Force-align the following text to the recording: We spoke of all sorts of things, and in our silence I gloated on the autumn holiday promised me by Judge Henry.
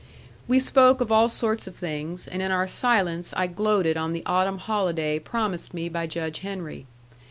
We 0.47 0.59
spoke 0.59 0.99
of 0.99 1.11
all 1.11 1.29
sorts 1.29 1.67
of 1.67 1.75
things, 1.75 2.27
and 2.27 2.41
in 2.41 2.51
our 2.51 2.65
silence 2.65 3.35
I 3.37 3.45
gloated 3.45 3.97
on 3.97 4.13
the 4.13 4.23
autumn 4.25 4.57
holiday 4.57 5.19
promised 5.19 5.75
me 5.75 5.89
by 5.89 6.07
Judge 6.07 6.39
Henry. 6.39 6.87